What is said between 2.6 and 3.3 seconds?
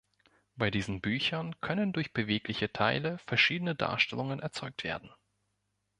Teile